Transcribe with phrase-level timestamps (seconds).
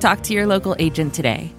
[0.00, 1.52] Talk to your local agent today.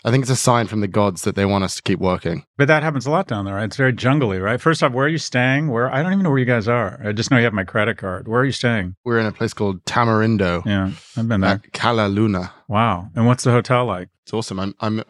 [0.05, 2.45] I think it's a sign from the gods that they want us to keep working.
[2.57, 3.65] But that happens a lot down there, right?
[3.65, 4.59] It's very jungly, right?
[4.61, 5.67] First off, where are you staying?
[5.69, 7.01] Where I don't even know where you guys are.
[7.03, 8.27] I just know you have my credit card.
[8.27, 8.95] Where are you staying?
[9.03, 11.51] We're in a place called Tamarindo Yeah, I've been there.
[11.51, 12.53] at Cala Luna.
[12.69, 13.09] Wow.
[13.13, 14.07] And what's the hotel like?
[14.23, 14.59] It's awesome.
[14.59, 15.03] I'm I'm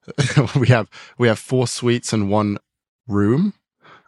[0.56, 2.56] we have we have four suites and one
[3.06, 3.52] room.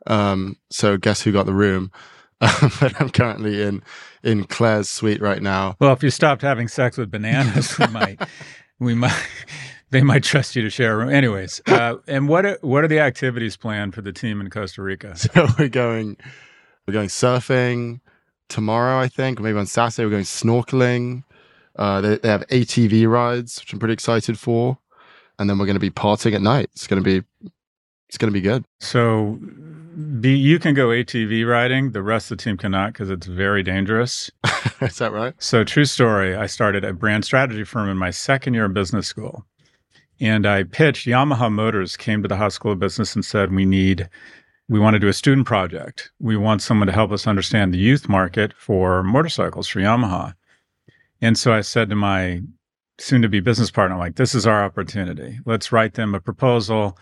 [0.06, 1.93] Um so guess who got the room?
[2.41, 3.82] but I'm currently in
[4.22, 5.76] in Claire's suite right now.
[5.78, 8.20] Well, if you stopped having sex with bananas, we might,
[8.78, 9.26] we might,
[9.93, 11.11] they might trust you to share a room.
[11.11, 14.83] Anyways, uh, and what are, what are the activities planned for the team in Costa
[14.83, 15.15] Rica?
[15.23, 16.17] So we're going
[16.87, 18.01] we're going surfing
[18.49, 21.23] tomorrow, I think, or maybe on Saturday we're going snorkeling.
[21.77, 24.79] Uh, they, they have ATV rides, which I'm pretty excited for,
[25.39, 26.71] and then we're going to be partying at night.
[26.75, 27.27] It's going to be
[28.09, 28.65] it's going to be good.
[28.81, 29.39] So,
[30.21, 31.93] be, you can go ATV riding.
[31.93, 34.31] The rest of the team cannot because it's very dangerous.
[34.83, 35.33] Is that right?
[35.39, 36.37] So, true story.
[36.37, 39.47] I started a brand strategy firm in my second year of business school,
[40.22, 41.06] and I pitched.
[41.06, 44.09] Yamaha Motors came to the Haas School of Business and said, "We need."
[44.69, 46.12] We want to do a student project.
[46.19, 50.34] We want someone to help us understand the youth market for motorcycles for Yamaha.
[51.21, 52.41] And so I said to my
[52.99, 55.41] soon to be business partner, like, this is our opportunity.
[55.44, 56.97] Let's write them a proposal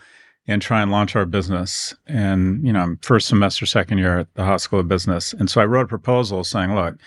[0.47, 1.95] and try and launch our business.
[2.07, 5.31] And, you know, I'm first semester, second year at the Haas School of Business.
[5.31, 6.97] And so I wrote a proposal saying, look,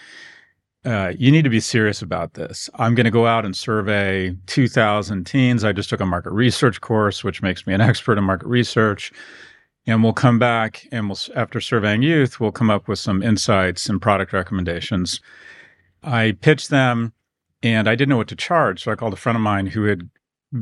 [0.85, 2.69] uh, you need to be serious about this.
[2.75, 5.65] I'm going to go out and survey 2,000 teens.
[5.65, 9.13] I just took a market research course, which makes me an expert in market research.
[9.87, 13.89] And we'll come back and we'll, after surveying youth, we'll come up with some insights
[13.89, 15.21] and product recommendations.
[16.03, 17.13] I pitched them
[17.63, 18.83] and I didn't know what to charge.
[18.83, 20.09] So I called a friend of mine who had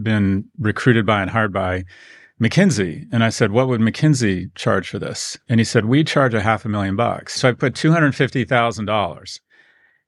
[0.02, 1.84] been recruited by and hired by
[2.40, 3.06] McKinsey.
[3.12, 5.38] And I said, What would McKinsey charge for this?
[5.48, 7.34] And he said, We charge a half a million bucks.
[7.34, 9.40] So I put $250,000.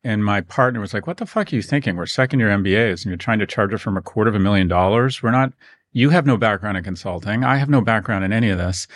[0.04, 1.97] And my partner was like, What the fuck are you thinking?
[1.97, 4.41] We're second year MBAs and you're trying to charge it from a quarter of a
[4.41, 5.22] million dollars.
[5.22, 5.53] We're not,
[5.92, 7.42] you have no background in consulting.
[7.42, 8.86] I have no background in any of this.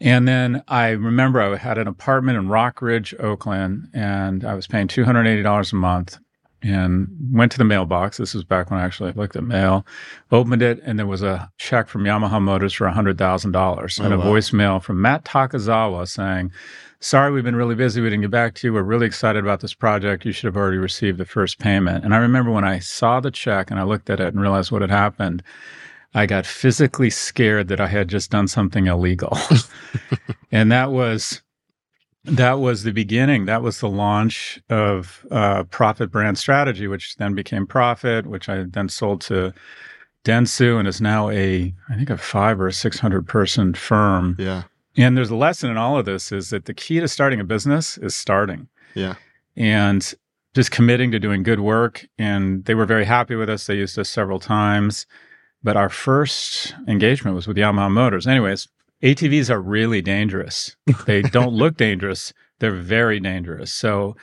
[0.00, 4.88] And then I remember I had an apartment in Rockridge, Oakland, and I was paying
[4.88, 6.18] $280 a month
[6.60, 8.16] and went to the mailbox.
[8.16, 9.86] This was back when I actually looked at mail,
[10.32, 14.24] opened it, and there was a check from Yamaha Motors for $100,000 and a wow.
[14.24, 16.50] voicemail from Matt Takazawa saying,
[17.02, 18.00] Sorry, we've been really busy.
[18.00, 18.72] We didn't get back to you.
[18.72, 20.24] We're really excited about this project.
[20.24, 22.04] You should have already received the first payment.
[22.04, 24.70] And I remember when I saw the check and I looked at it and realized
[24.70, 25.42] what had happened,
[26.14, 29.36] I got physically scared that I had just done something illegal.
[30.52, 31.42] and that was
[32.24, 33.46] that was the beginning.
[33.46, 38.62] That was the launch of uh, Prophet Brand Strategy, which then became Prophet, which I
[38.62, 39.52] then sold to
[40.24, 44.36] Dentsu and is now a, I think, a five or a 600 person firm.
[44.38, 44.62] Yeah.
[44.96, 47.44] And there's a lesson in all of this is that the key to starting a
[47.44, 49.14] business is starting Yeah.
[49.56, 50.14] and
[50.54, 52.06] just committing to doing good work.
[52.18, 53.66] And they were very happy with us.
[53.66, 55.06] They used us several times.
[55.62, 58.26] But our first engagement was with Yamaha Motors.
[58.26, 58.68] Anyways,
[59.02, 60.76] ATVs are really dangerous.
[61.06, 63.72] They don't look dangerous, they're very dangerous.
[63.72, 64.16] So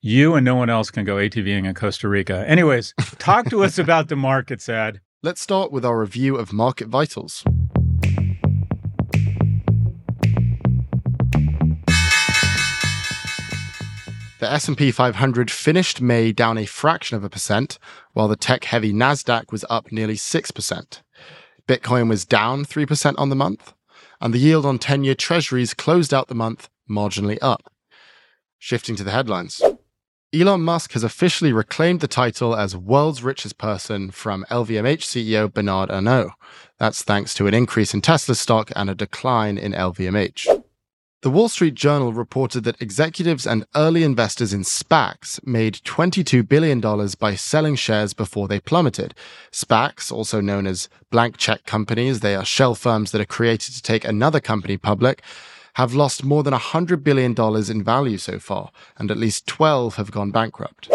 [0.00, 2.44] you and no one else can go ATVing in Costa Rica.
[2.48, 5.00] Anyways, talk to us about the markets, Ed.
[5.22, 7.42] Let's start with our review of market vitals.
[14.38, 17.78] The S&P 500 finished May down a fraction of a percent,
[18.12, 21.00] while the tech-heavy Nasdaq was up nearly 6%.
[21.66, 23.72] Bitcoin was down 3% on the month,
[24.20, 27.72] and the yield on 10-year treasuries closed out the month marginally up.
[28.58, 29.62] Shifting to the headlines.
[30.34, 35.90] Elon Musk has officially reclaimed the title as world's richest person from LVMH CEO Bernard
[35.90, 36.32] Arnault.
[36.78, 40.64] That's thanks to an increase in Tesla stock and a decline in LVMH.
[41.26, 46.80] The Wall Street Journal reported that executives and early investors in SPACs made $22 billion
[47.18, 49.12] by selling shares before they plummeted.
[49.50, 53.82] SPACs, also known as blank check companies, they are shell firms that are created to
[53.82, 55.20] take another company public,
[55.74, 57.34] have lost more than $100 billion
[57.68, 60.88] in value so far, and at least 12 have gone bankrupt.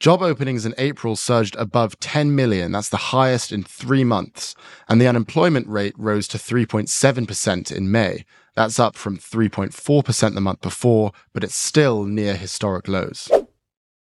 [0.00, 2.72] Job openings in April surged above 10 million.
[2.72, 4.54] That's the highest in three months.
[4.88, 8.24] And the unemployment rate rose to 3.7% in May.
[8.54, 13.30] That's up from 3.4% the month before, but it's still near historic lows.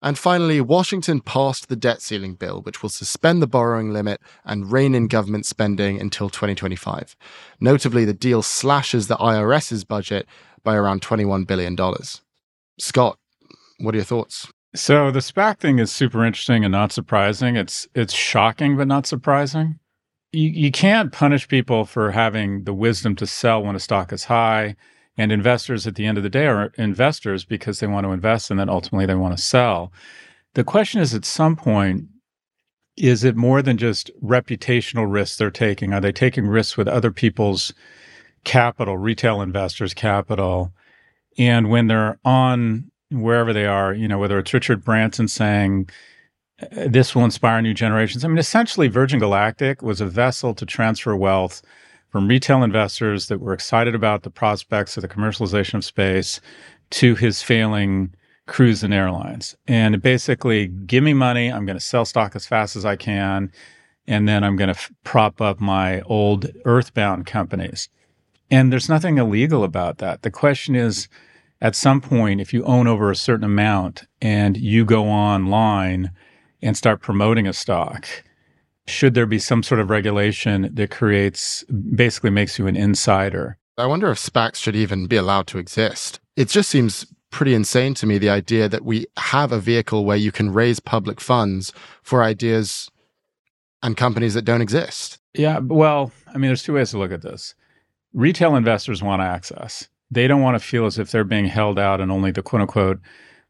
[0.00, 4.70] And finally, Washington passed the debt ceiling bill, which will suspend the borrowing limit and
[4.70, 7.16] rein in government spending until 2025.
[7.60, 10.26] Notably, the deal slashes the IRS's budget
[10.62, 11.76] by around $21 billion.
[12.78, 13.18] Scott,
[13.80, 14.46] what are your thoughts?
[14.74, 17.56] So the SPAC thing is super interesting and not surprising.
[17.56, 19.78] It's it's shocking but not surprising.
[20.32, 24.24] You you can't punish people for having the wisdom to sell when a stock is
[24.24, 24.76] high.
[25.16, 28.50] And investors at the end of the day are investors because they want to invest
[28.50, 29.92] and then ultimately they want to sell.
[30.54, 32.04] The question is at some point,
[32.96, 35.92] is it more than just reputational risks they're taking?
[35.92, 37.74] Are they taking risks with other people's
[38.44, 40.72] capital, retail investors' capital?
[41.36, 45.88] And when they're on wherever they are, you know, whether it's Richard Branson saying,
[46.60, 48.24] uh, this will inspire new generations.
[48.24, 51.62] I mean, essentially, Virgin Galactic was a vessel to transfer wealth
[52.10, 56.40] from retail investors that were excited about the prospects of the commercialization of space
[56.90, 58.14] to his failing
[58.46, 59.56] cruise and airlines.
[59.66, 61.52] And basically, give me money.
[61.52, 63.52] I'm going to sell stock as fast as I can.
[64.06, 67.90] And then I'm going to f- prop up my old earthbound companies.
[68.50, 70.22] And there's nothing illegal about that.
[70.22, 71.08] The question is,
[71.60, 76.12] at some point, if you own over a certain amount and you go online
[76.62, 78.06] and start promoting a stock,
[78.86, 81.64] should there be some sort of regulation that creates
[81.94, 83.58] basically makes you an insider?
[83.76, 86.20] I wonder if SPACs should even be allowed to exist.
[86.36, 90.16] It just seems pretty insane to me the idea that we have a vehicle where
[90.16, 91.72] you can raise public funds
[92.02, 92.90] for ideas
[93.82, 95.18] and companies that don't exist.
[95.34, 97.54] Yeah, well, I mean, there's two ways to look at this.
[98.12, 99.88] Retail investors want access.
[100.10, 102.62] They don't want to feel as if they're being held out and only the quote
[102.62, 103.00] unquote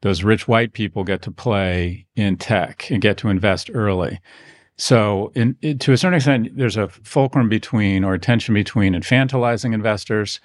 [0.02, 4.20] those rich white people get to play in tech and get to invest early.
[4.76, 9.74] So, in, in, to a certain extent, there's a fulcrum between or tension between infantilizing
[9.74, 10.40] investors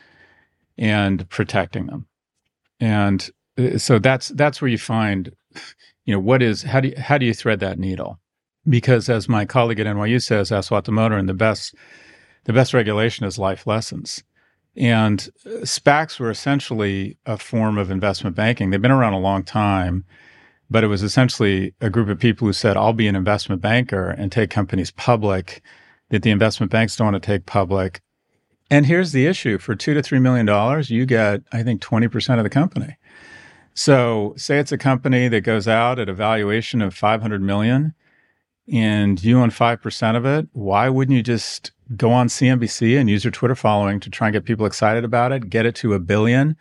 [0.76, 2.08] and protecting them.
[2.80, 5.36] And uh, so that's that's where you find,
[6.06, 8.20] you know, what is how do you, how do you thread that needle?
[8.68, 11.76] Because as my colleague at NYU says, Aswath Damodaran, the best
[12.46, 14.24] the best regulation is life lessons.
[14.76, 18.70] And uh, SPACs were essentially a form of investment banking.
[18.70, 20.06] They've been around a long time
[20.74, 24.10] but it was essentially a group of people who said, I'll be an investment banker
[24.10, 25.62] and take companies public
[26.10, 28.02] that the investment banks don't want to take public.
[28.72, 32.38] And here's the issue for two to three million dollars, you get, I think, 20%
[32.40, 32.98] of the company.
[33.76, 37.94] So say it's a company that goes out at a valuation of 500 million
[38.72, 40.48] and you own 5% of it.
[40.54, 44.34] Why wouldn't you just go on CNBC and use your Twitter following to try and
[44.34, 46.56] get people excited about it, get it to a billion,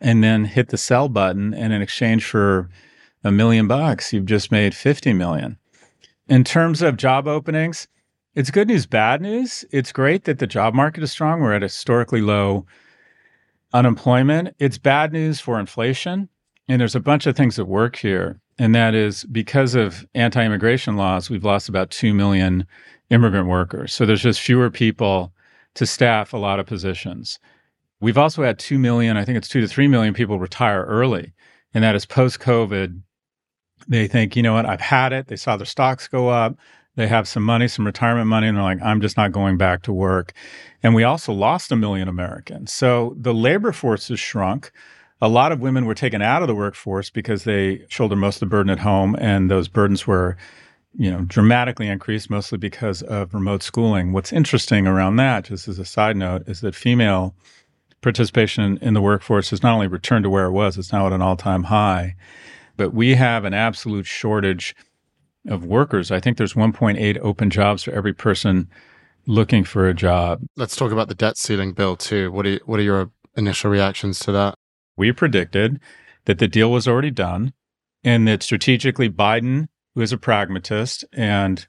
[0.00, 1.52] and then hit the sell button?
[1.54, 2.70] And in exchange for
[3.22, 5.58] a million bucks, you've just made 50 million.
[6.28, 7.88] In terms of job openings,
[8.34, 9.64] it's good news, bad news.
[9.70, 11.40] It's great that the job market is strong.
[11.40, 12.64] We're at historically low
[13.74, 14.54] unemployment.
[14.58, 16.28] It's bad news for inflation.
[16.68, 18.40] And there's a bunch of things that work here.
[18.58, 22.66] And that is because of anti immigration laws, we've lost about 2 million
[23.10, 23.92] immigrant workers.
[23.92, 25.32] So there's just fewer people
[25.74, 27.38] to staff a lot of positions.
[28.00, 31.32] We've also had 2 million, I think it's 2 to 3 million people retire early.
[31.72, 33.00] And that is post COVID.
[33.88, 35.28] They think, you know what, I've had it.
[35.28, 36.56] They saw their stocks go up.
[36.94, 39.82] They have some money, some retirement money, and they're like, I'm just not going back
[39.82, 40.32] to work.
[40.82, 42.72] And we also lost a million Americans.
[42.72, 44.72] So the labor force has shrunk.
[45.22, 48.40] A lot of women were taken out of the workforce because they shoulder most of
[48.40, 50.36] the burden at home, and those burdens were
[50.94, 54.12] you know, dramatically increased, mostly because of remote schooling.
[54.12, 57.34] What's interesting around that, just as a side note, is that female
[58.02, 61.12] participation in the workforce has not only returned to where it was, it's now at
[61.12, 62.14] an all time high.
[62.76, 64.74] But we have an absolute shortage
[65.48, 66.10] of workers.
[66.10, 68.68] I think there's 1.8 open jobs for every person
[69.26, 70.42] looking for a job.
[70.56, 72.32] Let's talk about the debt ceiling bill too.
[72.32, 74.56] What are what are your initial reactions to that?
[74.96, 75.80] We predicted
[76.24, 77.52] that the deal was already done
[78.04, 81.66] and that strategically Biden, who is a pragmatist, and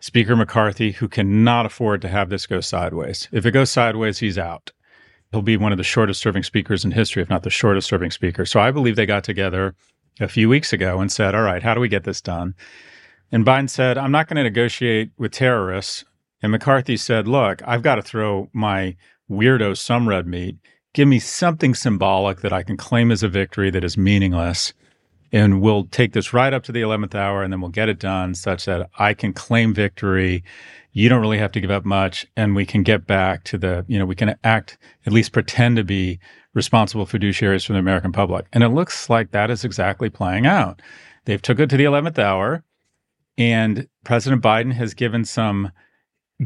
[0.00, 3.28] Speaker McCarthy, who cannot afford to have this go sideways.
[3.32, 4.72] If it goes sideways, he's out.
[5.32, 8.10] He'll be one of the shortest serving speakers in history, if not the shortest serving
[8.10, 8.44] speaker.
[8.46, 9.74] So I believe they got together
[10.20, 12.54] a few weeks ago and said, All right, how do we get this done?
[13.32, 16.04] And Biden said, I'm not going to negotiate with terrorists.
[16.42, 18.96] And McCarthy said, Look, I've got to throw my
[19.28, 20.56] weirdo some red meat.
[20.96, 24.72] Give me something symbolic that I can claim as a victory that is meaningless.
[25.30, 27.98] And we'll take this right up to the 11th hour and then we'll get it
[27.98, 30.42] done such that I can claim victory.
[30.92, 32.26] You don't really have to give up much.
[32.34, 35.76] And we can get back to the, you know, we can act, at least pretend
[35.76, 36.18] to be
[36.54, 38.46] responsible fiduciaries for the American public.
[38.54, 40.80] And it looks like that is exactly playing out.
[41.26, 42.64] They've took it to the 11th hour.
[43.36, 45.72] And President Biden has given some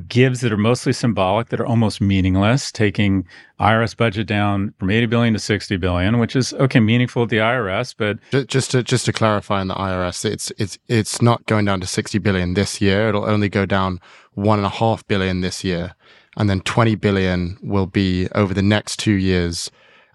[0.07, 3.27] gives that are mostly symbolic that are almost meaningless taking
[3.59, 7.39] irs budget down from 80 billion to 60 billion which is okay meaningful at the
[7.39, 11.65] irs but just to just to clarify on the irs it's it's it's not going
[11.65, 13.09] down to 60 billion this year.
[13.09, 14.01] It'll only go down
[14.35, 15.95] one and a half billion this year
[16.37, 19.71] and then 20 billion will be over the next two years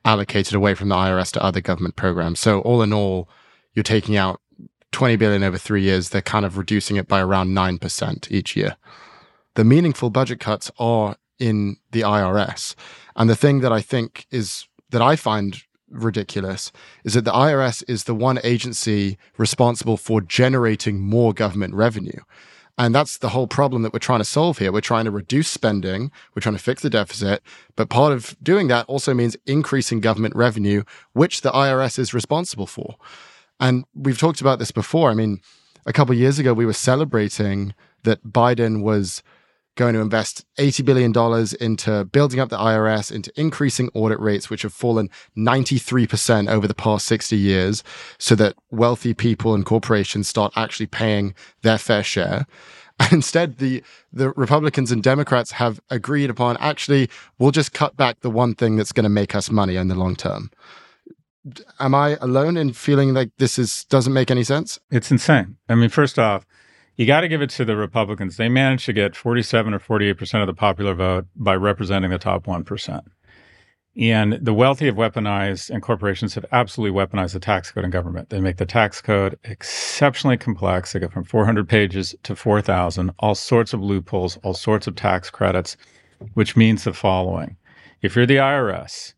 [0.05, 2.39] allocated away from the irs to other government programs.
[2.39, 3.27] So all in all
[3.74, 4.41] you're taking out
[4.91, 8.77] 20 billion over three years, they're kind of reducing it by around 9% each year.
[9.55, 12.75] The meaningful budget cuts are in the IRS.
[13.15, 16.71] And the thing that I think is that I find ridiculous
[17.03, 22.19] is that the IRS is the one agency responsible for generating more government revenue.
[22.77, 24.71] And that's the whole problem that we're trying to solve here.
[24.71, 27.41] We're trying to reduce spending, we're trying to fix the deficit,
[27.77, 30.83] but part of doing that also means increasing government revenue,
[31.13, 32.95] which the IRS is responsible for.
[33.62, 35.09] And we've talked about this before.
[35.09, 35.39] I mean,
[35.85, 39.24] a couple years ago, we were celebrating that Biden was
[39.75, 41.13] going to invest $80 billion
[41.60, 46.74] into building up the IRS, into increasing audit rates, which have fallen 93% over the
[46.74, 47.84] past 60 years,
[48.17, 52.46] so that wealthy people and corporations start actually paying their fair share.
[52.98, 58.22] And instead, the, the Republicans and Democrats have agreed upon actually, we'll just cut back
[58.22, 60.50] the one thing that's going to make us money in the long term
[61.79, 64.79] am I alone in feeling like this is doesn't make any sense?
[64.89, 65.58] It's insane.
[65.70, 66.46] I mean, first off,
[66.95, 68.37] you got to give it to the Republicans.
[68.37, 72.45] They managed to get 47 or 48% of the popular vote by representing the top
[72.45, 73.01] 1%.
[73.97, 78.29] And the wealthy have weaponized, and corporations have absolutely weaponized the tax code and government.
[78.29, 80.91] They make the tax code exceptionally complex.
[80.91, 85.29] They go from 400 pages to 4,000, all sorts of loopholes, all sorts of tax
[85.29, 85.77] credits,
[86.33, 87.55] which means the following.
[88.01, 89.13] If you're the IRS,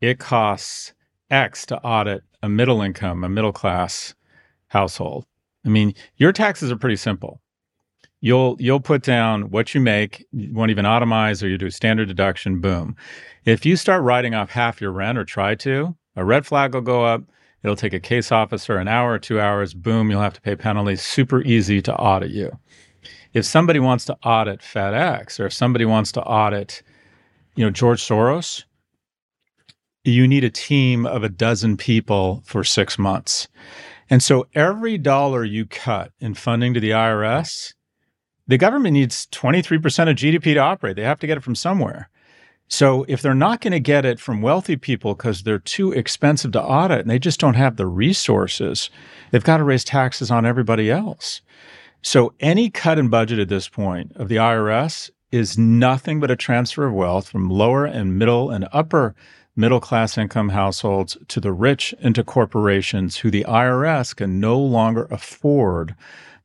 [0.00, 0.94] it costs
[1.30, 4.14] X to audit a middle income, a middle class
[4.68, 5.26] household.
[5.64, 7.40] I mean, your taxes are pretty simple.
[8.20, 12.06] You'll you'll put down what you make, you won't even itemize or you do standard
[12.06, 12.96] deduction, boom.
[13.44, 16.82] If you start writing off half your rent or try to, a red flag will
[16.82, 17.22] go up.
[17.62, 20.56] It'll take a case officer an hour or two hours, boom, you'll have to pay
[20.56, 21.02] penalties.
[21.02, 22.50] Super easy to audit you.
[23.34, 26.82] If somebody wants to audit FedEx or if somebody wants to audit,
[27.54, 28.64] you know, George Soros,
[30.04, 33.48] you need a team of a dozen people for six months.
[34.12, 37.72] And so every dollar you cut in funding to the IRS,
[38.46, 40.96] the government needs 23% of GDP to operate.
[40.96, 42.10] They have to get it from somewhere.
[42.68, 46.52] So if they're not going to get it from wealthy people because they're too expensive
[46.52, 48.90] to audit and they just don't have the resources,
[49.30, 51.40] they've got to raise taxes on everybody else.
[52.02, 56.36] So any cut in budget at this point of the IRS is nothing but a
[56.36, 59.14] transfer of wealth from lower and middle and upper
[59.54, 64.58] middle class income households to the rich and to corporations who the IRS can no
[64.58, 65.94] longer afford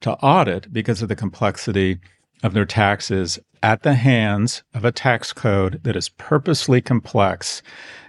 [0.01, 1.99] to audit because of the complexity
[2.43, 7.61] of their taxes at the hands of a tax code that is purposely complex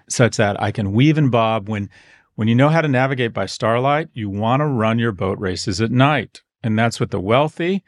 [0.09, 1.88] such that I can weave and bob when
[2.35, 5.81] when you know how to navigate by starlight you want to run your boat races
[5.81, 6.43] at night.
[6.62, 7.85] And that's what the wealthy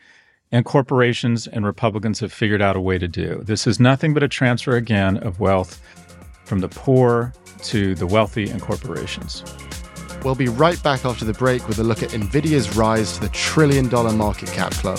[0.52, 3.42] and corporations and republicans have figured out a way to do.
[3.44, 5.80] This is nothing but a transfer again of wealth
[6.50, 9.44] from the poor to the wealthy and corporations.
[10.24, 13.28] We'll be right back after the break with a look at Nvidia's rise to the
[13.28, 14.98] trillion dollar market cap club.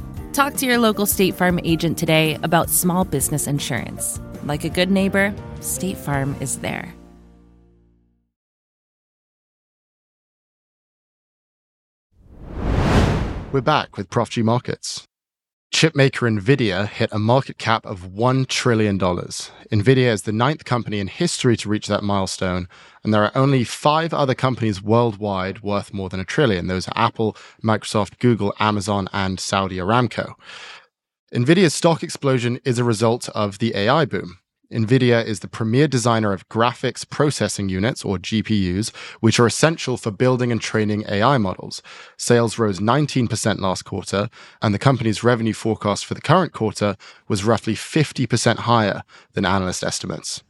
[0.33, 4.21] Talk to your local State Farm agent today about small business insurance.
[4.45, 6.93] Like a good neighbor, State Farm is there.
[13.51, 15.05] We're back with Prof G Markets.
[15.71, 18.99] Chipmaker Nvidia hit a market cap of $1 trillion.
[18.99, 22.67] Nvidia is the ninth company in history to reach that milestone,
[23.03, 26.67] and there are only five other companies worldwide worth more than a trillion.
[26.67, 30.33] Those are Apple, Microsoft, Google, Amazon, and Saudi Aramco.
[31.33, 34.40] Nvidia's stock explosion is a result of the AI boom.
[34.71, 40.11] NVIDIA is the premier designer of graphics processing units, or GPUs, which are essential for
[40.11, 41.81] building and training AI models.
[42.17, 44.29] Sales rose 19% last quarter,
[44.61, 46.95] and the company's revenue forecast for the current quarter
[47.27, 50.41] was roughly 50% higher than analyst estimates.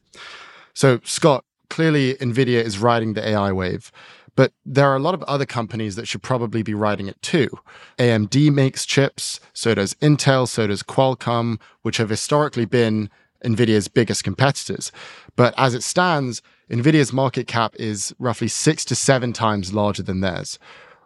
[0.73, 3.91] So, Scott, clearly NVIDIA is riding the AI wave.
[4.35, 7.49] But there are a lot of other companies that should probably be riding it too.
[7.97, 13.09] AMD makes chips, so does Intel, so does Qualcomm, which have historically been
[13.43, 14.91] NVIDIA's biggest competitors.
[15.35, 20.21] But as it stands, NVIDIA's market cap is roughly six to seven times larger than
[20.21, 20.59] theirs.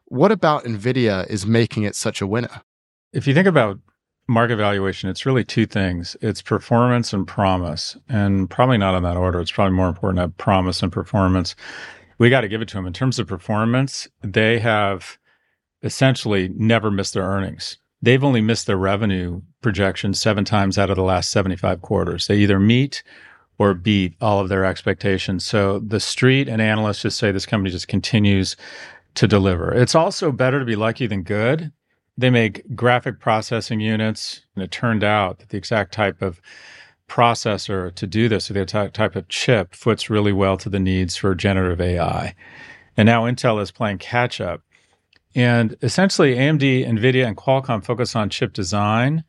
[0.05, 2.61] What about NVIDIA is making it such a winner?
[3.13, 3.79] If you think about
[4.27, 7.97] market valuation, it's really two things it's performance and promise.
[8.09, 9.39] And probably not in that order.
[9.39, 11.55] It's probably more important to have promise and performance.
[12.17, 12.87] We got to give it to them.
[12.87, 15.17] In terms of performance, they have
[15.83, 20.95] essentially never missed their earnings they've only missed their revenue projections seven times out of
[20.95, 22.27] the last 75 quarters.
[22.27, 23.01] They either meet
[23.57, 25.43] or beat all of their expectations.
[25.43, 28.55] So the street and analysts just say this company just continues
[29.15, 29.73] to deliver.
[29.73, 31.71] It's also better to be lucky than good.
[32.15, 36.39] They make graphic processing units, and it turned out that the exact type of
[37.09, 41.17] processor to do this, or the type of chip, fits really well to the needs
[41.17, 42.35] for generative AI.
[42.95, 44.61] And now Intel is playing catch up
[45.35, 49.25] and essentially, AMD, NVIDIA, and Qualcomm focus on chip design,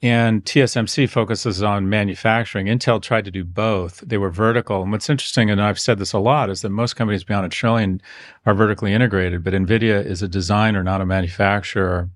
[0.00, 2.66] and TSMC focuses on manufacturing.
[2.66, 4.00] Intel tried to do both.
[4.06, 4.82] They were vertical.
[4.82, 7.48] And what's interesting, and I've said this a lot, is that most companies beyond a
[7.48, 8.00] trillion
[8.46, 12.10] are vertically integrated, but NVIDIA is a designer, not a manufacturer.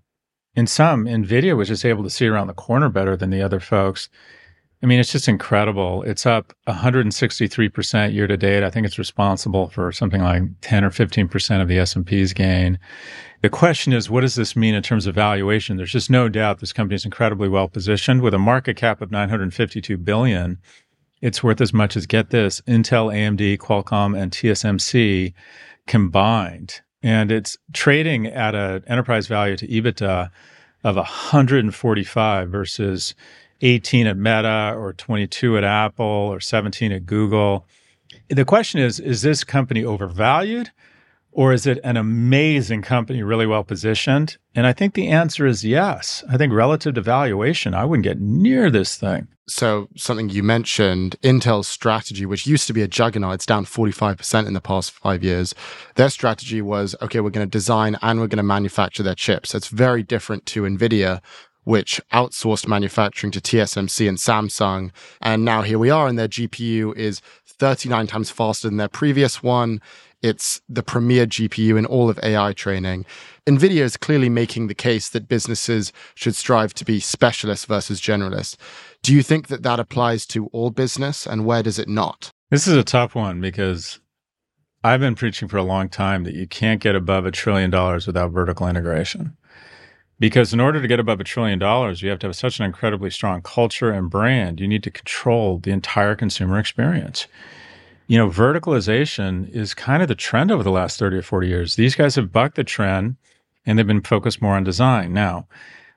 [0.55, 3.59] In some, NVIDIA was just able to see around the corner better than the other
[3.59, 4.09] folks.
[4.83, 6.03] I mean, it's just incredible.
[6.03, 8.65] It's up 163% year to date.
[8.65, 12.81] I think it's responsible for something like 10 or 15% of the S&P's gain.
[13.43, 15.77] The question is, what does this mean in terms of valuation?
[15.77, 19.13] There's just no doubt this company is incredibly well positioned with a market cap of
[19.13, 20.59] 952 billion.
[21.21, 25.33] It's worth as much as get this Intel, AMD, Qualcomm, and TSMC
[25.87, 26.81] combined.
[27.05, 30.31] And it's trading at an enterprise value to EBITDA
[30.83, 33.15] of 145 versus
[33.63, 37.67] 18 at Meta or 22 at Apple or 17 at Google.
[38.29, 40.71] The question is is this company overvalued
[41.33, 44.37] or is it an amazing company, really well positioned?
[44.55, 46.23] And I think the answer is yes.
[46.31, 49.29] I think relative to valuation, I wouldn't get near this thing.
[49.49, 54.47] So, something you mentioned, Intel's strategy, which used to be a juggernaut, it's down 45%
[54.47, 55.55] in the past five years.
[55.97, 59.55] Their strategy was okay, we're going to design and we're going to manufacture their chips.
[59.55, 61.21] It's very different to NVIDIA,
[61.65, 64.91] which outsourced manufacturing to TSMC and Samsung.
[65.21, 69.43] And now here we are, and their GPU is 39 times faster than their previous
[69.43, 69.81] one.
[70.23, 73.05] It's the premier GPU in all of AI training.
[73.47, 78.57] NVIDIA is clearly making the case that businesses should strive to be specialists versus generalists.
[79.03, 82.31] Do you think that that applies to all business, and where does it not?
[82.51, 83.99] This is a tough one because
[84.85, 88.07] I've been preaching for a long time that you can't get above a trillion dollars
[88.07, 89.37] without vertical integration.
[90.23, 92.65] Because in order to get above a trillion dollars, you have to have such an
[92.65, 94.61] incredibly strong culture and brand.
[94.61, 97.27] You need to control the entire consumer experience.
[98.07, 101.75] You know, verticalization is kind of the trend over the last 30 or 40 years.
[101.75, 103.17] These guys have bucked the trend
[103.67, 105.13] and they've been focused more on design.
[105.13, 105.49] Now,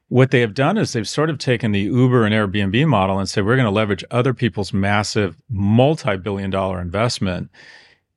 [0.08, 3.30] what they have done is they've sort of taken the Uber and Airbnb model and
[3.30, 7.52] said, we're going to leverage other people's massive multi billion dollar investment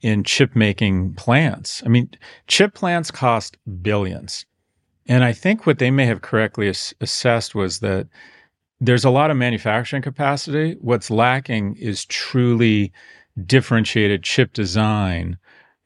[0.01, 1.83] in chip making plants.
[1.85, 2.09] I mean,
[2.47, 4.47] chip plants cost billions.
[5.09, 8.07] And I think what they may have correctly ass- assessed was that
[8.81, 10.77] there's a lot of manufacturing capacity.
[10.81, 12.93] What's lacking is truly
[13.47, 15.39] differentiated chip design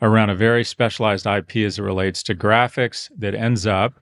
[0.03, 4.01] around a very specialized IP as it relates to graphics that ends up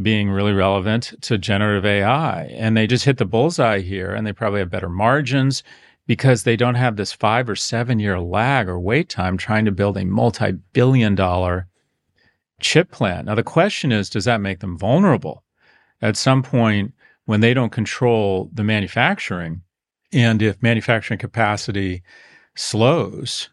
[0.00, 2.44] being really relevant to generative AI.
[2.44, 5.62] And they just hit the bullseye here, and they probably have better margins
[6.06, 9.72] because they don't have this five or seven year lag or wait time trying to
[9.72, 11.66] build a multi billion dollar
[12.62, 13.26] chip plant.
[13.26, 15.44] Now, the question is does that make them vulnerable
[16.00, 16.94] at some point
[17.26, 19.62] when they don't control the manufacturing?
[20.12, 22.02] And if manufacturing capacity
[22.54, 23.48] slows,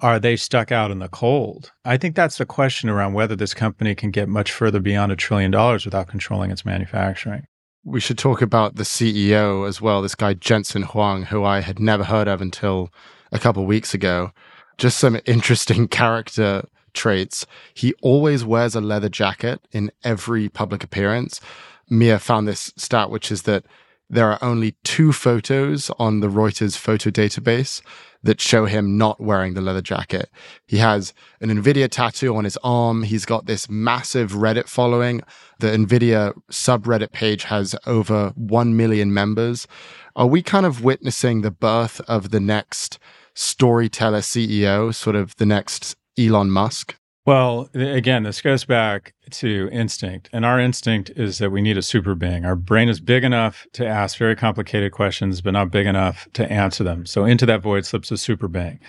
[0.00, 1.72] are they stuck out in the cold?
[1.84, 5.16] I think that's the question around whether this company can get much further beyond a
[5.16, 7.46] trillion dollars without controlling its manufacturing.
[7.84, 11.78] We should talk about the CEO as well, this guy Jensen Huang, who I had
[11.78, 12.90] never heard of until
[13.30, 14.32] a couple weeks ago.
[14.76, 17.46] Just some interesting character traits.
[17.74, 21.40] He always wears a leather jacket in every public appearance.
[21.88, 23.64] Mia found this stat, which is that
[24.12, 27.80] there are only two photos on the Reuters photo database
[28.22, 30.30] that show him not wearing the leather jacket.
[30.66, 33.04] He has an NVIDIA tattoo on his arm.
[33.04, 35.22] He's got this massive Reddit following.
[35.60, 39.66] The NVIDIA subreddit page has over 1 million members.
[40.14, 42.98] Are we kind of witnessing the birth of the next
[43.34, 46.96] storyteller CEO, sort of the next Elon Musk?
[47.24, 50.28] Well, again, this goes back to instinct.
[50.32, 52.44] And our instinct is that we need a super being.
[52.44, 56.50] Our brain is big enough to ask very complicated questions, but not big enough to
[56.50, 57.06] answer them.
[57.06, 58.80] So into that void slips a super being.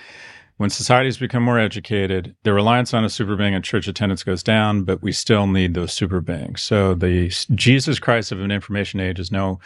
[0.58, 4.42] When societies become more educated, the reliance on a super being and church attendance goes
[4.44, 6.62] down, but we still need those super beings.
[6.62, 9.60] So the Jesus Christ of an information age is no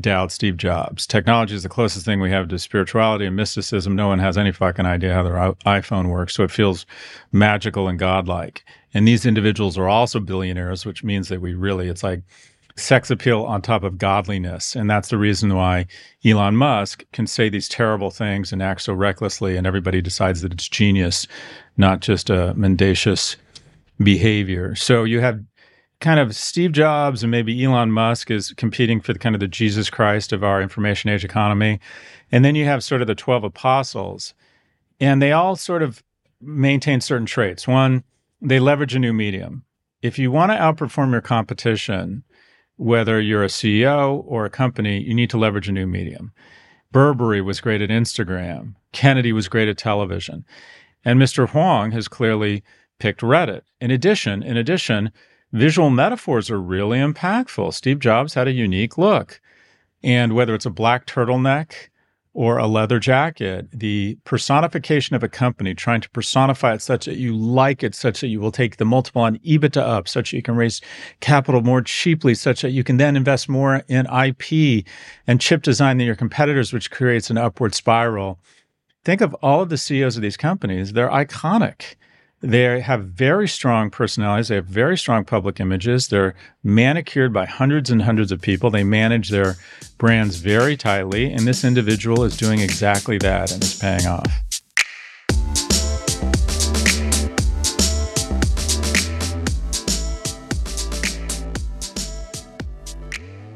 [0.00, 1.06] doubt Steve Jobs.
[1.06, 3.94] Technology is the closest thing we have to spirituality and mysticism.
[3.94, 6.86] No one has any fucking idea how their iPhone works, so it feels
[7.32, 8.64] magical and godlike.
[8.92, 12.22] And these individuals are also billionaires, which means that we really, it's like
[12.76, 14.74] sex appeal on top of godliness.
[14.74, 15.86] And that's the reason why
[16.24, 20.52] Elon Musk can say these terrible things and act so recklessly, and everybody decides that
[20.52, 21.26] it's genius,
[21.76, 23.36] not just a mendacious
[23.98, 24.74] behavior.
[24.74, 25.40] So you have
[26.04, 29.48] kind of Steve Jobs and maybe Elon Musk is competing for the kind of the
[29.48, 31.80] Jesus Christ of our information age economy.
[32.30, 34.34] And then you have sort of the 12 apostles,
[35.00, 36.04] and they all sort of
[36.42, 37.66] maintain certain traits.
[37.66, 38.04] One,
[38.42, 39.64] they leverage a new medium.
[40.02, 42.22] If you want to outperform your competition,
[42.76, 46.32] whether you're a CEO or a company, you need to leverage a new medium.
[46.92, 48.74] Burberry was great at Instagram.
[48.92, 50.44] Kennedy was great at television.
[51.02, 51.48] And Mr.
[51.48, 52.62] Huang has clearly
[52.98, 53.62] picked Reddit.
[53.80, 55.10] In addition, in addition,
[55.54, 57.72] visual metaphors are really impactful.
[57.72, 59.40] Steve Jobs had a unique look.
[60.02, 61.72] And whether it's a black turtleneck
[62.34, 67.16] or a leather jacket, the personification of a company, trying to personify it such that
[67.16, 70.36] you like it, such that you will take the multiple on EBITDA up, such that
[70.36, 70.80] you can raise
[71.20, 74.84] capital more cheaply, such that you can then invest more in IP
[75.28, 78.40] and chip design than your competitors, which creates an upward spiral.
[79.04, 81.94] Think of all of the CEOs of these companies, they're iconic.
[82.44, 84.48] They have very strong personalities.
[84.48, 86.08] They have very strong public images.
[86.08, 88.68] They're manicured by hundreds and hundreds of people.
[88.68, 89.56] They manage their
[89.96, 91.32] brands very tightly.
[91.32, 94.42] And this individual is doing exactly that and is paying off.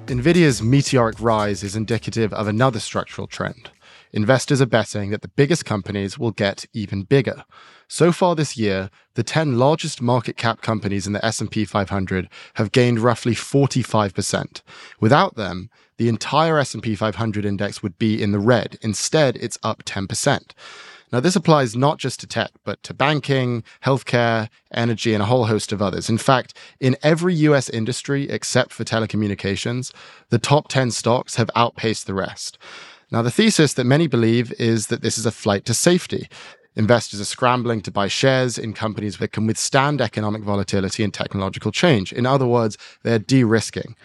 [0.07, 3.71] NVIDIA's meteoric rise is indicative of another structural trend.
[4.15, 7.45] Investors are betting that the biggest companies will get even bigger.
[7.89, 12.71] So far this year, the 10 largest market cap companies in the S&P 500 have
[12.71, 14.61] gained roughly 45%.
[15.01, 18.79] Without them, the entire S&P 500 index would be in the red.
[18.83, 20.53] Instead, it's up 10%.
[21.11, 25.47] Now, this applies not just to tech, but to banking, healthcare, energy, and a whole
[25.47, 26.11] host of others.
[26.11, 29.95] In fact, in every US industry except for telecommunications,
[30.29, 32.59] the top 10 stocks have outpaced the rest.
[33.11, 36.29] Now, the thesis that many believe is that this is a flight to safety.
[36.79, 41.73] Investors are scrambling to buy shares in companies that can withstand economic volatility and technological
[41.73, 42.13] change.
[42.13, 43.97] In other words, they're de risking.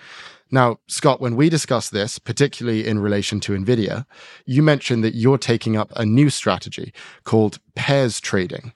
[0.50, 4.06] Now, Scott, when we discussed this, particularly in relation to NVIDIA,
[4.48, 6.94] you mentioned that you're taking up a new strategy
[7.26, 8.74] called pairs trading.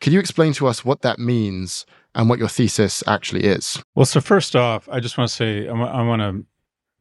[0.00, 3.82] Can you explain to us what that means and what your thesis actually is?
[3.94, 6.44] Well, so first off, I just want to say, I want to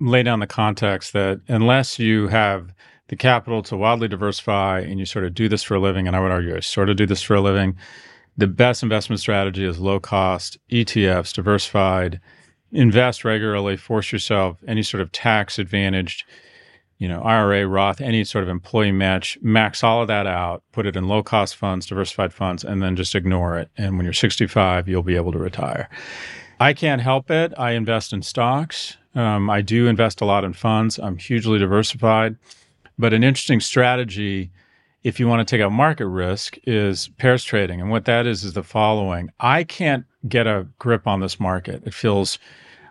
[0.02, 2.74] lay down the context that unless you have
[3.14, 6.16] the capital to wildly diversify and you sort of do this for a living, and
[6.16, 7.78] I would argue I sort of do this for a living,
[8.36, 12.20] the best investment strategy is low cost ETFs, diversified
[12.72, 16.26] invest regularly, force yourself any sort of tax advantaged,
[16.98, 20.88] you know, IRA, Roth, any sort of employee match, max all of that out, put
[20.88, 23.70] it in low cost funds, diversified funds, and then just ignore it.
[23.78, 25.88] And when you're 65, you'll be able to retire.
[26.60, 27.54] I can't help it.
[27.60, 28.98] I invest in stocks.
[29.14, 30.98] Um, I do invest a lot in funds.
[30.98, 32.38] I'm hugely diversified.
[32.98, 34.52] But an interesting strategy,
[35.04, 37.82] if you want to take out market risk, is pairs trading.
[37.82, 41.84] And what that is, is the following I can't get a grip on this market.
[41.86, 42.40] It feels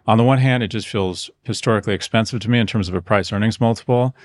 [0.07, 3.01] on the one hand, it just feels historically expensive to me in terms of a
[3.01, 4.17] price earnings multiple,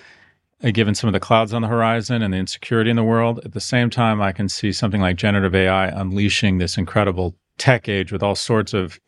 [0.63, 3.40] uh, given some of the clouds on the horizon and the insecurity in the world.
[3.46, 7.88] At the same time, I can see something like generative AI unleashing this incredible tech
[7.88, 9.00] age with all sorts of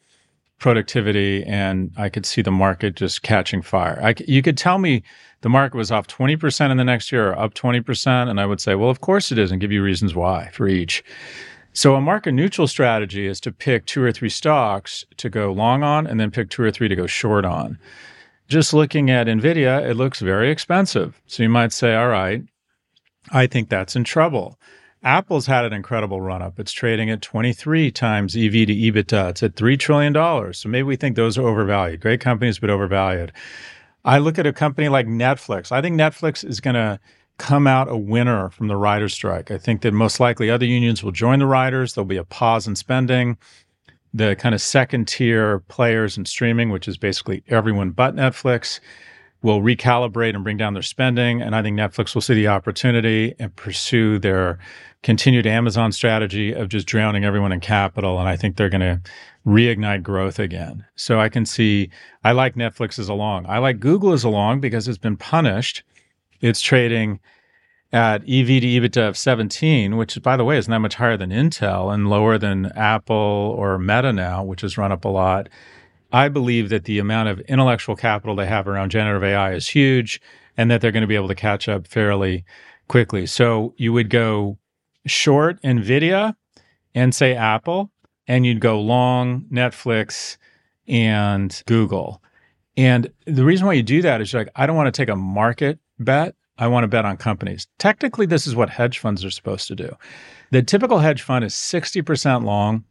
[0.59, 3.99] productivity, and I could see the market just catching fire.
[4.03, 5.03] I, you could tell me
[5.41, 8.59] the market was off 20% in the next year or up 20%, and I would
[8.61, 11.03] say, well, of course it is, and give you reasons why for each.
[11.73, 15.83] So a market neutral strategy is to pick two or three stocks to go long
[15.83, 17.79] on and then pick two or three to go short on.
[18.47, 21.21] Just looking at Nvidia, it looks very expensive.
[21.27, 22.41] So you might say, all right,
[23.31, 24.59] I think that's in trouble.
[25.01, 26.59] Apple's had an incredible run up.
[26.59, 29.29] It's trading at 23 times EV to EBITDA.
[29.29, 30.53] It's at $3 trillion.
[30.53, 32.01] So maybe we think those are overvalued.
[32.01, 33.31] Great companies, but overvalued.
[34.03, 35.71] I look at a company like Netflix.
[35.71, 36.99] I think Netflix is going to
[37.37, 39.51] come out a winner from the writer's strike.
[39.51, 41.93] I think that most likely other unions will join the writers.
[41.93, 43.37] There'll be a pause in spending.
[44.13, 48.81] The kind of second tier players in streaming, which is basically everyone but Netflix,
[49.41, 51.41] will recalibrate and bring down their spending.
[51.41, 54.59] And I think Netflix will see the opportunity and pursue their
[55.01, 58.19] continued Amazon strategy of just drowning everyone in capital.
[58.19, 59.01] And I think they're going to
[59.47, 60.85] reignite growth again.
[60.95, 61.89] So I can see,
[62.23, 63.45] I like Netflix as a long.
[63.47, 65.83] I like Google as a long because it's been punished
[66.41, 67.19] it's trading
[67.91, 71.31] at EV to EBITDA of 17, which, by the way, is not much higher than
[71.31, 73.15] Intel and lower than Apple
[73.57, 75.49] or Meta now, which has run up a lot.
[76.11, 80.21] I believe that the amount of intellectual capital they have around generative AI is huge
[80.57, 82.43] and that they're going to be able to catch up fairly
[82.87, 83.25] quickly.
[83.25, 84.57] So you would go
[85.05, 86.35] short NVIDIA
[86.95, 87.91] and say Apple,
[88.27, 90.37] and you'd go long Netflix
[90.87, 92.21] and Google.
[92.75, 95.09] And the reason why you do that is you're like, I don't want to take
[95.09, 97.67] a market bet, I want to bet on companies.
[97.77, 99.95] Technically, this is what hedge funds are supposed to do.
[100.51, 102.83] The typical hedge fund is 60% long,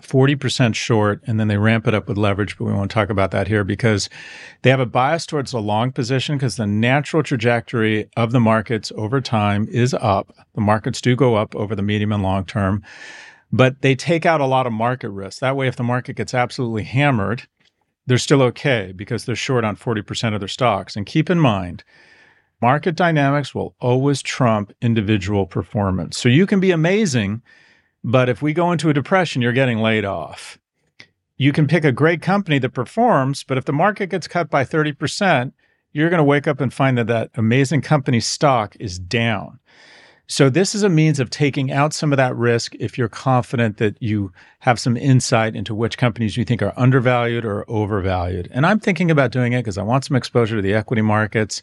[0.00, 2.56] 40% short, and then they ramp it up with leverage.
[2.56, 4.08] But we won't talk about that here because
[4.62, 8.90] they have a bias towards the long position because the natural trajectory of the markets
[8.96, 10.32] over time is up.
[10.54, 12.82] The markets do go up over the medium and long term,
[13.52, 15.40] but they take out a lot of market risk.
[15.40, 17.46] That way, if the market gets absolutely hammered,
[18.06, 20.96] they're still okay because they're short on 40% of their stocks.
[20.96, 21.84] And keep in mind,
[22.62, 26.16] Market dynamics will always trump individual performance.
[26.16, 27.42] So you can be amazing,
[28.04, 30.58] but if we go into a depression, you're getting laid off.
[31.36, 34.64] You can pick a great company that performs, but if the market gets cut by
[34.64, 35.52] 30%,
[35.92, 39.58] you're going to wake up and find that that amazing company's stock is down.
[40.28, 43.76] So, this is a means of taking out some of that risk if you're confident
[43.78, 48.48] that you have some insight into which companies you think are undervalued or overvalued.
[48.52, 51.60] And I'm thinking about doing it because I want some exposure to the equity markets.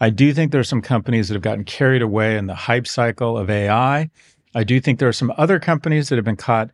[0.00, 2.86] I do think there are some companies that have gotten carried away in the hype
[2.86, 4.10] cycle of AI.
[4.54, 6.70] I do think there are some other companies that have been caught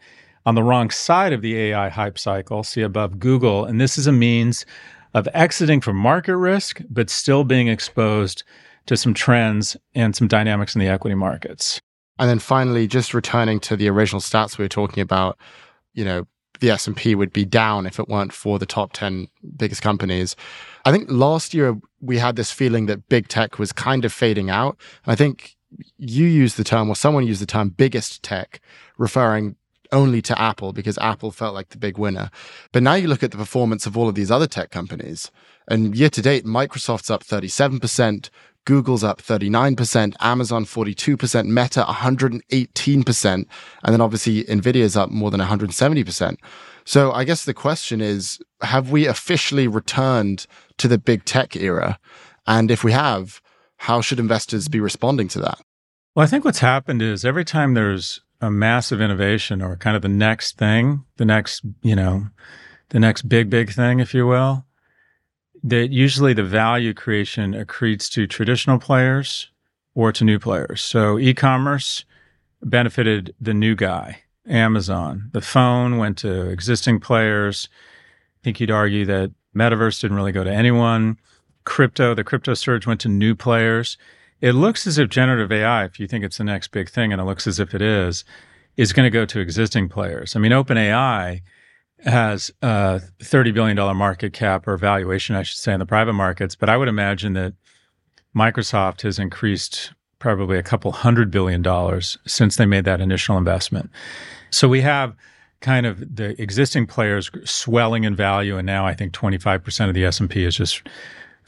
[0.46, 3.64] on the wrong side of the AI hype cycle, see above Google.
[3.64, 4.64] And this is a means
[5.14, 8.44] of exiting from market risk, but still being exposed
[8.86, 11.80] to some trends and some dynamics in the equity markets.
[12.18, 15.38] And then finally, just returning to the original stats we were talking about,
[15.94, 16.26] you know,
[16.60, 20.36] the S&P would be down if it weren't for the top 10 biggest companies.
[20.84, 24.50] I think last year we had this feeling that big tech was kind of fading
[24.50, 24.78] out.
[25.06, 25.56] I think
[25.98, 28.60] you used the term, or someone used the term biggest tech,
[28.98, 29.56] referring
[29.92, 32.30] only to Apple because Apple felt like the big winner.
[32.72, 35.30] But now you look at the performance of all of these other tech companies,
[35.68, 38.30] and year to date, Microsoft's up 37%,
[38.64, 43.46] Google's up 39%, Amazon 42%, Meta 118%, and
[43.84, 46.36] then obviously Nvidia's up more than 170%.
[46.84, 50.46] So I guess the question is have we officially returned
[50.78, 51.98] to the big tech era?
[52.46, 53.40] And if we have,
[53.80, 55.58] how should investors be responding to that?
[56.14, 60.02] Well, I think what's happened is every time there's a massive innovation or kind of
[60.02, 62.28] the next thing, the next, you know,
[62.90, 64.66] the next big, big thing, if you will,
[65.64, 69.50] that usually the value creation accretes to traditional players
[69.94, 70.82] or to new players.
[70.82, 72.04] So e commerce
[72.62, 75.30] benefited the new guy, Amazon.
[75.32, 77.70] The phone went to existing players.
[77.72, 81.16] I think you'd argue that metaverse didn't really go to anyone.
[81.64, 83.96] Crypto, the crypto surge went to new players.
[84.40, 87.20] It looks as if generative AI, if you think it's the next big thing, and
[87.20, 88.24] it looks as if it is,
[88.76, 90.34] is going to go to existing players.
[90.34, 91.42] I mean, OpenAI
[92.04, 96.54] has a $30 billion market cap or valuation, I should say, in the private markets.
[96.54, 97.52] But I would imagine that
[98.34, 103.90] Microsoft has increased probably a couple hundred billion dollars since they made that initial investment.
[104.50, 105.14] So we have
[105.60, 110.04] kind of the existing players swelling in value, and now I think 25% of the
[110.04, 110.86] S&P is just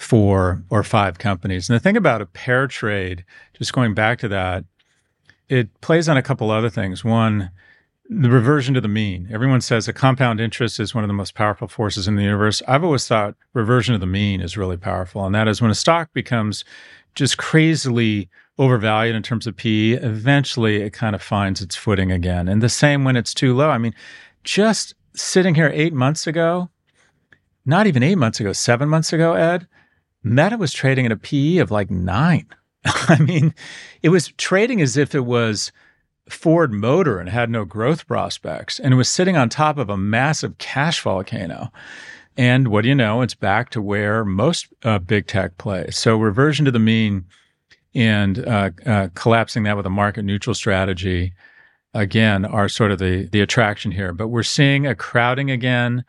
[0.03, 1.69] four or five companies.
[1.69, 3.25] And the thing about a pair trade,
[3.57, 4.65] just going back to that,
[5.49, 7.05] it plays on a couple other things.
[7.05, 7.51] One,
[8.09, 9.29] the reversion to the mean.
[9.33, 12.63] Everyone says a compound interest is one of the most powerful forces in the universe.
[12.67, 15.25] I've always thought reversion to the mean is really powerful.
[15.25, 16.65] And that is when a stock becomes
[17.15, 22.49] just crazily overvalued in terms of PE, eventually it kind of finds its footing again.
[22.49, 23.71] And the same when it's too low.
[23.71, 23.95] I mean,
[24.45, 26.71] just sitting here eight months ago,
[27.65, 29.67] not even eight months ago, seven months ago, Ed,
[30.23, 32.47] Meta was trading at a PE of like nine.
[32.85, 33.55] I mean,
[34.03, 35.73] it was trading as if it was
[36.29, 39.97] Ford Motor and had no growth prospects, and it was sitting on top of a
[39.97, 41.73] massive cash volcano.
[42.37, 43.23] And what do you know?
[43.23, 45.99] It's back to where most uh, big tech plays.
[45.99, 47.27] So reversion to the mean
[47.95, 51.35] and uh, uh, collapsing that with a market neutral strategy
[51.95, 54.13] again are sort of the the attraction here.
[54.13, 56.05] But we're seeing a crowding again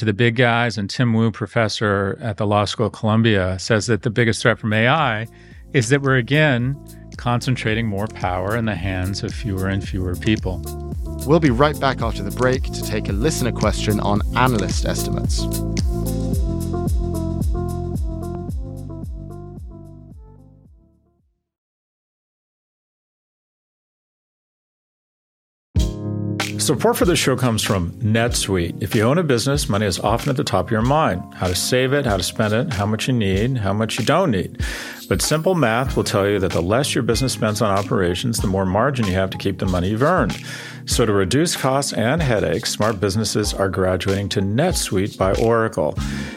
[0.00, 0.76] to the big guys.
[0.76, 4.58] And Tim Wu, professor at the Law School of Columbia, says that the biggest threat
[4.58, 5.26] from AI
[5.72, 6.76] is that we're again
[7.16, 10.62] concentrating more power in the hands of fewer and fewer people.
[11.26, 15.46] We'll be right back after the break to take a listener question on analyst estimates.
[26.70, 28.80] Support for this show comes from NetSuite.
[28.80, 31.34] If you own a business, money is often at the top of your mind.
[31.34, 34.04] How to save it, how to spend it, how much you need, how much you
[34.04, 34.60] don't need.
[35.08, 38.46] But simple math will tell you that the less your business spends on operations, the
[38.46, 40.40] more margin you have to keep the money you've earned.
[40.90, 45.92] So, to reduce costs and headaches, smart businesses are graduating to NetSuite by Oracle.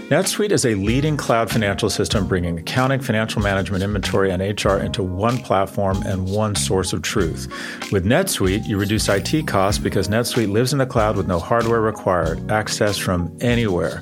[0.09, 5.01] NetSuite is a leading cloud financial system bringing accounting, financial management, inventory, and HR into
[5.01, 7.51] one platform and one source of truth.
[7.91, 11.81] With NetSuite, you reduce IT costs because NetSuite lives in the cloud with no hardware
[11.81, 14.01] required, access from anywhere.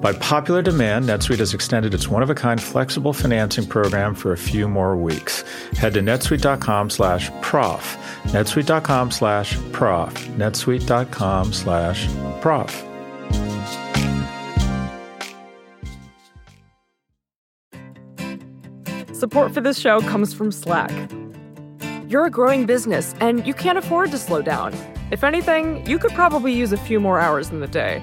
[0.00, 4.96] By popular demand, NetSuite has extended its one-of-a-kind flexible financing program for a few more
[4.96, 5.42] weeks.
[5.72, 7.98] Head to netsuite.com slash prof.
[8.24, 10.14] netsuite.com slash prof.
[10.28, 12.08] netsuite.com slash
[12.40, 12.86] prof.
[19.12, 21.10] Support for this show comes from Slack.
[22.08, 24.72] You're a growing business and you can't afford to slow down.
[25.10, 28.02] If anything, you could probably use a few more hours in the day.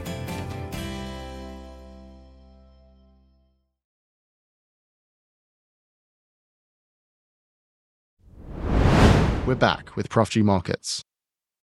[9.47, 11.03] We're back with Prof G Markets.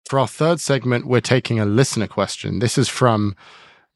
[0.07, 2.59] For our third segment, we're taking a listener question.
[2.59, 3.35] This is from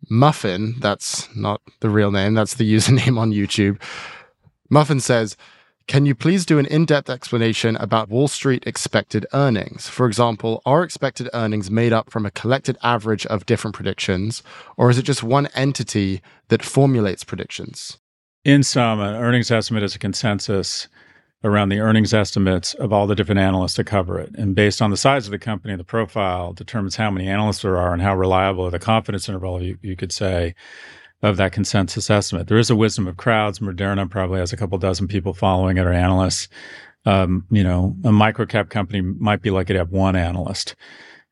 [0.09, 0.77] Muffin.
[0.79, 3.79] That's not the real name, that's the username on YouTube.
[4.71, 5.37] Muffin says,
[5.87, 9.89] Can you please do an in depth explanation about Wall Street expected earnings?
[9.89, 14.43] For example, are expected earnings made up from a collected average of different predictions,
[14.79, 17.99] or is it just one entity that formulates predictions?
[18.43, 20.89] In sum, an earnings estimate is a consensus
[21.47, 24.35] around the earnings estimates of all the different analysts that cover it.
[24.37, 27.77] And based on the size of the company, the profile determines how many analysts there
[27.77, 30.55] are and how reliable the confidence interval, you, you could say,
[31.23, 32.49] of that consensus estimate.
[32.49, 33.61] There is a wisdom of crowds.
[33.61, 36.49] Moderna probably has a couple dozen people following it or analysts.
[37.05, 40.75] Um, you know, a microcap company might be lucky to have one analyst.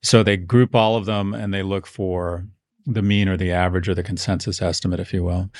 [0.02, 2.46] So they group all of them and they look for
[2.86, 5.50] the mean or the average or the consensus estimate, if you will.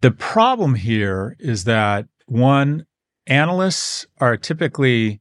[0.00, 2.86] The problem here is that one,
[3.26, 5.20] analysts are typically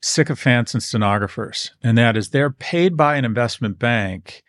[0.00, 4.42] sycophants and stenographers, and that is they're paid by an investment bank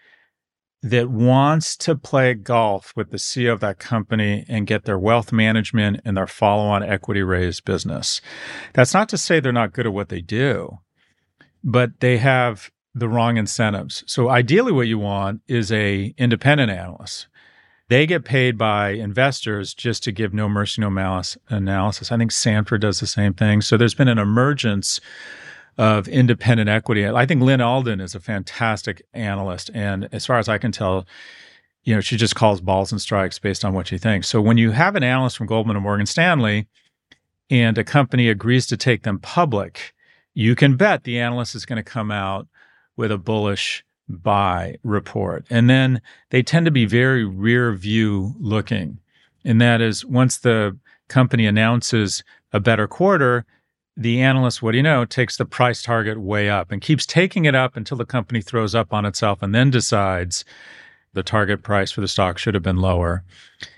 [0.84, 5.32] that wants to play golf with the CEO of that company and get their wealth
[5.32, 8.20] management and their follow on equity raise business.
[8.74, 10.80] That's not to say they're not good at what they do,
[11.64, 14.04] but they have the wrong incentives.
[14.08, 17.28] So ideally what you want is a independent analyst.
[17.94, 22.12] They get paid by investors just to give no mercy no malice analysis.
[22.12, 23.62] I think Sanford does the same thing.
[23.62, 25.00] So there's been an emergence
[25.78, 27.08] of independent equity.
[27.08, 29.70] I think Lyn Alden is a fantastic analyst.
[29.76, 31.06] And as far as I can tell,
[31.84, 34.28] you know, she just calls balls and strikes based on what she thinks.
[34.28, 36.66] So when you have an analyst from Goldman and Morgan Stanley
[37.52, 39.94] and a company agrees to take them public,
[40.34, 42.48] you can bet the analyst is going to come out
[42.98, 45.46] with a bullish buy report.
[45.50, 49.00] And then they tend to be very rear view looking.
[49.46, 50.78] And that is once the
[51.08, 53.46] company announces a better quarter,
[53.96, 57.46] the analyst, what do you know, takes the price target way up and keeps taking
[57.46, 60.44] it up until the company throws up on itself and then decides
[61.14, 63.24] the target price for the stock should have been lower.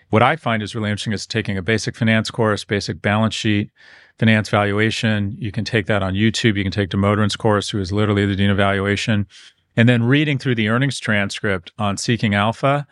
[0.09, 3.71] What I find is really interesting is taking a basic finance course, basic balance sheet,
[4.17, 5.35] finance valuation.
[5.37, 6.55] You can take that on YouTube.
[6.55, 9.27] You can take Damodaran's course, who is literally the dean of valuation,
[9.75, 12.87] and then reading through the earnings transcript on Seeking Alpha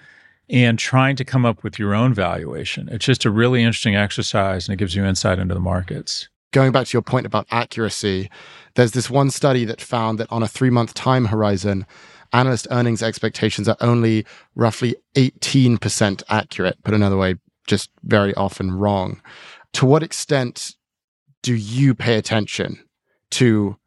[0.50, 2.90] and trying to come up with your own valuation.
[2.90, 6.72] It's just a really interesting exercise and it gives you insight into the markets going
[6.72, 8.30] back to your point about accuracy,
[8.76, 11.86] there's this one study that found that on a three month time horizon,
[12.32, 14.26] analyst earnings expectations are only
[14.56, 17.36] roughly 18% accurate, put another way,
[17.68, 19.22] just very often wrong.
[19.74, 20.76] To what extent
[21.42, 22.80] do you pay attention
[23.32, 23.78] to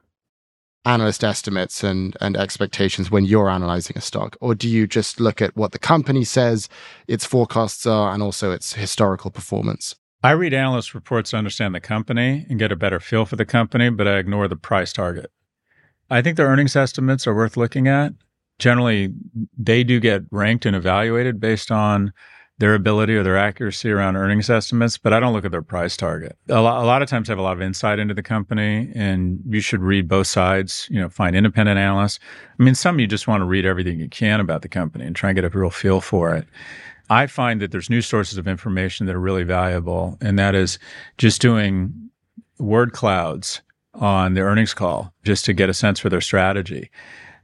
[0.87, 4.37] analyst estimates and, and expectations when you're analyzing a stock?
[4.41, 6.69] Or do you just look at what the company says
[7.09, 9.97] its forecasts are and also its historical performance?
[10.23, 13.45] I read analyst reports to understand the company and get a better feel for the
[13.45, 15.31] company, but I ignore the price target.
[16.09, 18.13] I think the earnings estimates are worth looking at.
[18.59, 19.13] Generally,
[19.59, 22.13] they do get ranked and evaluated based on
[22.59, 25.97] their ability or their accuracy around earnings estimates, but I don't look at their price
[25.97, 26.39] target.
[26.49, 28.91] A lot, a lot of times I have a lot of insight into the company
[28.95, 32.19] and you should read both sides, you know, find independent analysts.
[32.59, 35.15] I mean, some you just want to read everything you can about the company and
[35.15, 36.47] try and get a real feel for it.
[37.09, 40.79] I find that there's new sources of information that are really valuable, and that is
[41.19, 42.11] just doing
[42.59, 43.61] word clouds
[43.95, 46.91] on the earnings call just to get a sense for their strategy,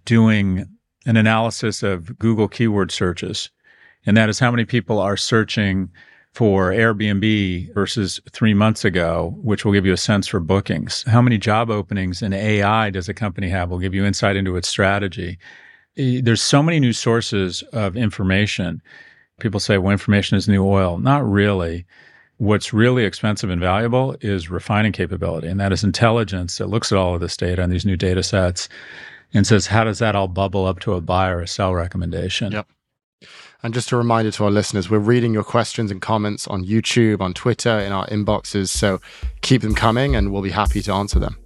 [0.04, 0.66] doing
[1.06, 3.50] an analysis of Google keyword searches,
[4.06, 5.90] and that is how many people are searching
[6.32, 11.04] for Airbnb versus three months ago, which will give you a sense for bookings.
[11.06, 13.70] How many job openings in AI does a company have?
[13.70, 15.38] Will give you insight into its strategy.
[15.96, 18.80] There's so many new sources of information
[19.40, 20.98] people say, well, information is new oil.
[20.98, 21.84] Not really.
[22.38, 26.98] What's really expensive and valuable is refining capability, and that is intelligence that looks at
[26.98, 28.68] all of this data and these new data sets
[29.34, 32.52] and says, how does that all bubble up to a buy or a sell recommendation?
[32.52, 32.68] Yep.
[33.62, 37.20] And just a reminder to our listeners, we're reading your questions and comments on YouTube,
[37.20, 38.68] on Twitter, in our inboxes.
[38.68, 39.00] So
[39.40, 41.38] keep them coming and we'll be happy to answer them.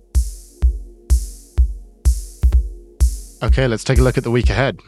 [3.43, 4.81] Okay, let's take a look at the week ahead.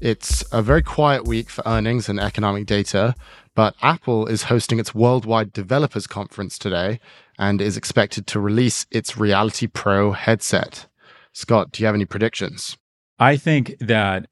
[0.00, 3.14] It's a very quiet week for earnings and economic data,
[3.54, 7.00] but Apple is hosting its Worldwide Developers Conference today
[7.38, 10.86] and is expected to release its Reality Pro headset.
[11.32, 12.76] Scott, do you have any predictions?
[13.18, 14.26] I think that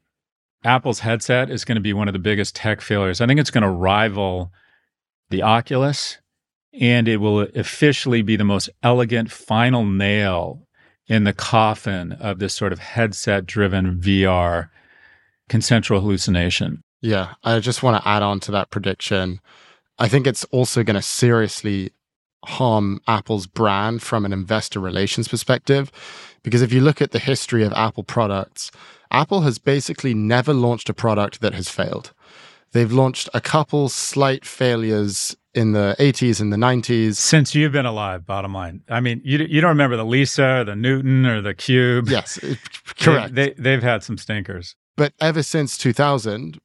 [0.65, 3.21] Apple's headset is going to be one of the biggest tech failures.
[3.21, 4.53] I think it's going to rival
[5.31, 6.19] the Oculus
[6.73, 10.67] and it will officially be the most elegant final nail
[11.07, 14.69] in the coffin of this sort of headset driven VR
[15.49, 16.83] consensual hallucination.
[17.01, 19.41] Yeah, I just want to add on to that prediction.
[19.99, 21.93] I think it's also going to seriously
[22.45, 25.91] harm Apple's brand from an investor relations perspective.
[26.43, 28.71] Because if you look at the history of Apple products,
[29.11, 32.13] Apple has basically never launched a product that has failed.
[32.73, 37.17] They've launched a couple slight failures in the 80s and the 90s.
[37.17, 38.83] Since you've been alive, bottom line.
[38.89, 42.09] I mean, you, you don't remember the Lisa or the Newton or the Cube.
[42.09, 42.39] Yes,
[42.99, 43.35] correct.
[43.35, 44.77] They, they, they've had some stinkers.
[44.97, 46.61] But ever since 2000,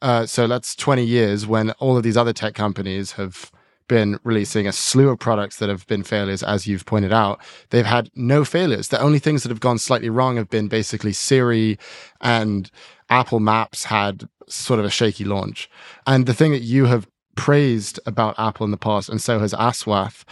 [0.00, 3.50] uh, so that's 20 years when all of these other tech companies have
[3.88, 7.40] been releasing a slew of products that have been failures, as you've pointed out.
[7.70, 8.88] They've had no failures.
[8.88, 11.78] The only things that have gone slightly wrong have been basically Siri
[12.20, 12.70] and
[13.08, 15.70] Apple Maps had sort of a shaky launch.
[16.06, 19.52] And the thing that you have praised about Apple in the past, and so has
[19.54, 20.24] Aswath,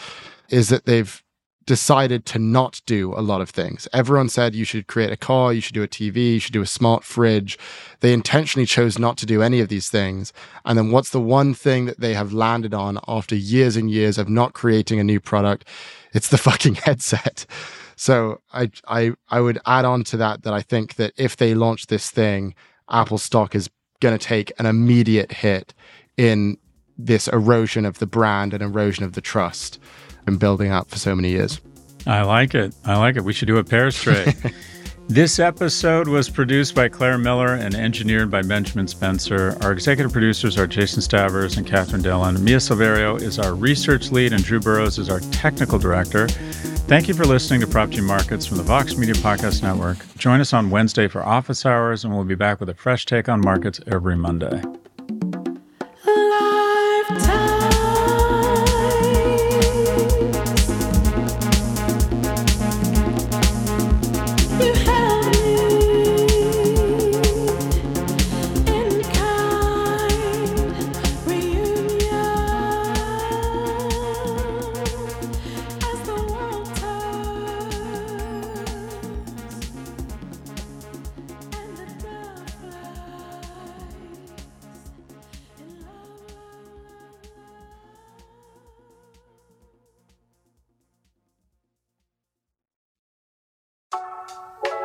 [0.51, 1.23] is that they've
[1.67, 3.89] decided to not do a lot of things.
[3.93, 6.63] Everyone said you should create a car, you should do a TV, you should do
[6.63, 7.59] a smart fridge.
[8.01, 10.33] They intentionally chose not to do any of these things.
[10.65, 14.19] And then what's the one thing that they have landed on after years and years
[14.19, 15.67] of not creating a new product?
[16.13, 17.47] It's the fucking headset.
[17.97, 21.55] So I I I would add on to that that I think that if they
[21.55, 22.55] launch this thing,
[22.91, 25.73] Apple stock is going to take an immediate hit
[26.17, 26.59] in
[26.99, 29.79] this erosion of the brand and erosion of the trust
[30.25, 31.61] been building up for so many years.
[32.07, 32.75] I like it.
[32.85, 33.25] I like it.
[33.25, 34.35] We should do a Pairs Trade.
[35.09, 39.57] this episode was produced by Claire Miller and engineered by Benjamin Spencer.
[39.63, 42.43] Our executive producers are Jason Stavers and Catherine Dillon.
[42.45, 46.29] Mia Silverio is our research lead, and Drew Burrows is our technical director.
[46.87, 49.97] Thank you for listening to Prof G Markets from the Vox Media Podcast Network.
[50.19, 53.31] Join us on Wednesday for office hours, and we'll be back with a fresh take
[53.31, 54.63] on markets every Monday.